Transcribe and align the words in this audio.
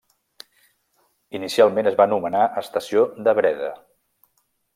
Inicialment 1.39 1.89
es 1.91 1.99
va 1.99 2.07
anomenar 2.09 2.41
estació 2.63 3.05
de 3.29 3.37
Breda. 3.43 3.71